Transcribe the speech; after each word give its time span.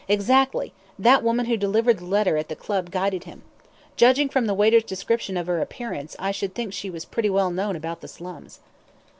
"Exactly, 0.07 0.73
that 0.97 1.21
woman 1.21 1.45
who 1.45 1.55
delivered 1.55 1.99
the 1.99 2.05
letter 2.05 2.35
at 2.35 2.49
the 2.49 2.55
Club 2.55 2.89
guided 2.89 3.25
him. 3.25 3.43
Judging 3.95 4.29
from 4.29 4.47
the 4.47 4.55
waiter's 4.55 4.83
description 4.83 5.37
of 5.37 5.45
her 5.45 5.61
appearance, 5.61 6.15
I 6.17 6.31
should 6.31 6.55
think 6.55 6.73
she 6.73 6.89
was 6.89 7.05
pretty 7.05 7.29
well 7.29 7.51
known 7.51 7.75
about 7.75 8.01
the 8.01 8.07
slums." 8.07 8.61